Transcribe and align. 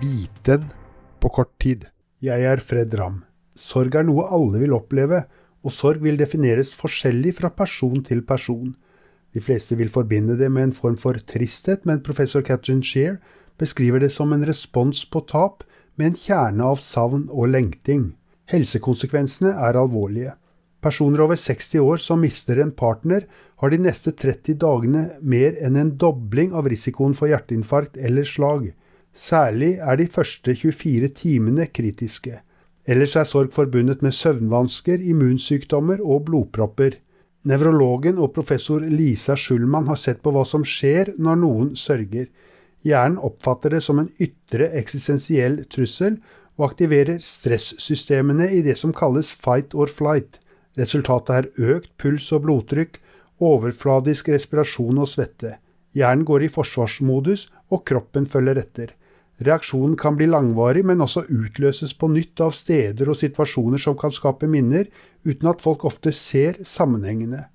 biten 0.00 0.64
på 1.20 1.28
kort 1.28 1.52
tid. 1.60 1.84
Jeg 2.24 2.44
er 2.44 2.62
Fred 2.64 2.94
Ramm. 2.96 3.22
Sorg 3.56 3.94
er 3.98 4.06
noe 4.08 4.24
alle 4.32 4.62
vil 4.62 4.72
oppleve, 4.72 5.24
og 5.60 5.74
sorg 5.76 6.00
vil 6.04 6.16
defineres 6.16 6.72
forskjellig 6.78 7.34
fra 7.36 7.50
person 7.52 8.00
til 8.06 8.22
person. 8.24 8.72
De 9.34 9.42
fleste 9.44 9.76
vil 9.76 9.92
forbinde 9.92 10.38
det 10.40 10.48
med 10.50 10.70
en 10.70 10.76
form 10.76 10.96
for 11.00 11.20
tristhet, 11.28 11.84
men 11.84 12.00
professor 12.02 12.42
Catherine 12.42 12.84
Shear 12.84 13.18
beskriver 13.60 14.00
det 14.00 14.10
som 14.14 14.32
en 14.32 14.46
respons 14.48 15.04
på 15.04 15.20
tap 15.28 15.66
med 16.00 16.10
en 16.10 16.18
kjerne 16.18 16.72
av 16.72 16.80
savn 16.80 17.28
og 17.28 17.52
lengting. 17.52 18.14
Helsekonsekvensene 18.50 19.52
er 19.52 19.78
alvorlige. 19.78 20.34
Personer 20.80 21.20
over 21.20 21.36
60 21.36 21.84
år 21.84 22.00
som 22.00 22.24
mister 22.24 22.62
en 22.62 22.72
partner, 22.72 23.26
har 23.60 23.68
de 23.68 23.76
neste 23.84 24.14
30 24.16 24.56
dagene 24.62 25.02
mer 25.20 25.58
enn 25.60 25.76
en 25.76 25.92
dobling 26.00 26.54
av 26.56 26.70
risikoen 26.72 27.12
for 27.12 27.28
hjerteinfarkt 27.28 28.00
eller 28.00 28.24
slag. 28.24 28.70
Særlig 29.14 29.76
er 29.82 29.96
de 29.98 30.06
første 30.06 30.54
24 30.54 31.08
timene 31.08 31.66
kritiske. 31.66 32.40
Ellers 32.86 33.16
er 33.16 33.26
sorg 33.28 33.52
forbundet 33.52 34.02
med 34.02 34.14
søvnvansker, 34.14 35.02
immunsykdommer 35.02 36.00
og 36.00 36.24
blodpropper. 36.28 36.96
Nevrologen 37.44 38.18
og 38.18 38.32
professor 38.36 38.80
Lisa 38.80 39.36
Schulman 39.36 39.88
har 39.88 39.98
sett 39.98 40.22
på 40.22 40.32
hva 40.34 40.44
som 40.44 40.64
skjer 40.64 41.14
når 41.18 41.40
noen 41.42 41.72
sørger. 41.76 42.28
Hjernen 42.86 43.18
oppfatter 43.18 43.74
det 43.76 43.82
som 43.84 43.98
en 44.00 44.10
ytre 44.20 44.70
eksistensiell 44.78 45.64
trussel, 45.72 46.20
og 46.56 46.70
aktiverer 46.70 47.20
stressystemene 47.24 48.50
i 48.52 48.60
det 48.62 48.76
som 48.76 48.92
kalles 48.92 49.32
fight 49.32 49.74
or 49.74 49.88
flight. 49.88 50.38
Resultatet 50.76 51.32
er 51.36 51.74
økt 51.76 51.92
puls 51.98 52.28
og 52.36 52.44
blodtrykk, 52.44 52.98
overfladisk 53.40 54.28
respirasjon 54.28 55.00
og 55.00 55.08
svette. 55.08 55.56
Hjernen 55.96 56.26
går 56.28 56.44
i 56.46 56.52
forsvarsmodus, 56.52 57.48
og 57.72 57.84
kroppen 57.88 58.26
følger 58.28 58.60
etter. 58.60 58.92
Reaksjonen 59.40 59.96
kan 59.96 60.18
bli 60.18 60.26
langvarig, 60.28 60.82
men 60.84 61.00
også 61.00 61.22
utløses 61.32 61.94
på 61.96 62.10
nytt 62.12 62.40
av 62.44 62.52
steder 62.52 63.08
og 63.08 63.16
situasjoner 63.16 63.80
som 63.80 63.96
kan 63.96 64.12
skape 64.12 64.48
minner, 64.50 64.90
uten 65.24 65.48
at 65.48 65.64
folk 65.64 65.86
ofte 65.88 66.12
ser 66.12 66.60
sammenhengene. 66.66 67.46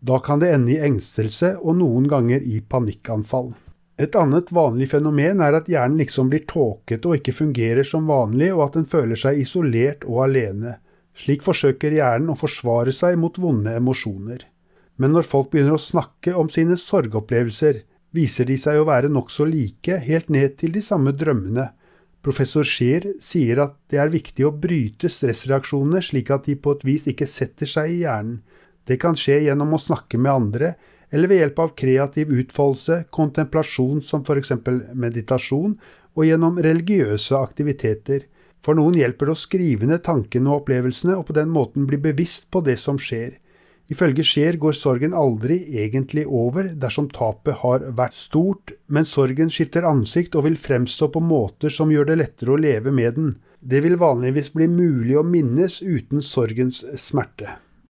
Da 0.00 0.20
kan 0.24 0.40
det 0.40 0.52
ende 0.52 0.74
i 0.74 0.82
engstelse 0.84 1.54
og 1.60 1.78
noen 1.80 2.06
ganger 2.08 2.44
i 2.44 2.60
panikkanfall. 2.60 3.52
Et 4.00 4.14
annet 4.16 4.48
vanlig 4.52 4.86
fenomen 4.92 5.42
er 5.44 5.56
at 5.58 5.66
hjernen 5.68 5.98
liksom 6.00 6.30
blir 6.32 6.46
tåkete 6.48 7.08
og 7.08 7.18
ikke 7.18 7.36
fungerer 7.36 7.84
som 7.84 8.08
vanlig, 8.08 8.48
og 8.54 8.62
at 8.68 8.78
den 8.78 8.88
føler 8.88 9.20
seg 9.20 9.40
isolert 9.42 10.06
og 10.08 10.22
alene. 10.28 10.78
Slik 11.16 11.44
forsøker 11.44 11.92
hjernen 11.92 12.32
å 12.32 12.38
forsvare 12.38 12.94
seg 12.96 13.18
mot 13.20 13.36
vonde 13.40 13.74
emosjoner. 13.76 14.46
Men 15.00 15.12
når 15.16 15.28
folk 15.28 15.50
begynner 15.52 15.76
å 15.76 15.82
snakke 15.82 16.32
om 16.36 16.48
sine 16.52 16.76
sorgopplevelser, 16.80 17.82
viser 18.16 18.48
de 18.48 18.56
seg 18.58 18.80
å 18.80 18.86
være 18.88 19.10
nokså 19.12 19.46
like, 19.48 20.00
helt 20.06 20.30
ned 20.32 20.56
til 20.60 20.74
de 20.74 20.82
samme 20.84 21.12
drømmene. 21.16 21.70
Professor 22.20 22.66
Scheer 22.68 23.06
sier 23.22 23.62
at 23.64 23.76
det 23.88 24.00
er 24.02 24.12
viktig 24.12 24.44
å 24.44 24.52
bryte 24.52 25.08
stressreaksjonene 25.08 26.02
slik 26.04 26.32
at 26.34 26.48
de 26.50 26.56
på 26.60 26.74
et 26.76 26.84
vis 26.84 27.06
ikke 27.08 27.28
setter 27.28 27.70
seg 27.70 27.94
i 27.94 28.02
hjernen. 28.02 28.42
Det 28.84 28.98
kan 29.00 29.16
skje 29.16 29.38
gjennom 29.46 29.76
å 29.76 29.80
snakke 29.80 30.18
med 30.18 30.32
andre, 30.32 30.74
eller 31.10 31.30
ved 31.30 31.40
hjelp 31.42 31.62
av 31.62 31.72
kreativ 31.78 32.32
utfoldelse, 32.34 33.04
kontemplasjon 33.14 34.02
som 34.04 34.22
f.eks. 34.26 34.52
meditasjon, 34.94 35.74
og 36.18 36.26
gjennom 36.26 36.58
religiøse 36.60 37.38
aktiviteter. 37.38 38.26
For 38.60 38.76
noen 38.76 38.98
hjelper 38.98 39.30
det 39.30 39.34
å 39.34 39.40
skrive 39.40 39.88
ned 39.88 40.02
tankene 40.04 40.50
og 40.50 40.64
opplevelsene, 40.64 41.16
og 41.16 41.28
på 41.30 41.36
den 41.38 41.52
måten 41.54 41.86
bli 41.88 42.00
bevisst 42.02 42.50
på 42.52 42.62
det 42.66 42.76
som 42.82 42.98
skjer. 43.00 43.38
Ifølge 43.90 44.22
Scheer 44.26 44.58
går 44.60 44.76
sorgen 44.78 45.14
aldri 45.16 45.56
egentlig 45.82 46.26
over 46.26 46.68
dersom 46.82 47.08
tapet 47.10 47.58
har 47.62 47.86
vært 47.96 48.18
stort, 48.18 48.74
men 48.86 49.08
sorgen 49.08 49.50
skifter 49.50 49.88
ansikt 49.88 50.36
og 50.38 50.46
vil 50.46 50.58
fremstå 50.60 51.08
på 51.14 51.22
måter 51.24 51.74
som 51.74 51.90
gjør 51.90 52.12
det 52.12 52.20
lettere 52.20 52.54
å 52.54 52.60
leve 52.60 52.92
med 52.94 53.16
den. 53.16 53.32
Det 53.60 53.82
vil 53.84 53.98
vanligvis 54.00 54.52
bli 54.54 54.68
mulig 54.70 55.18
å 55.18 55.26
minnes 55.26 55.80
uten 55.82 56.22
sorgens 56.24 56.84
smerte. 57.00 57.58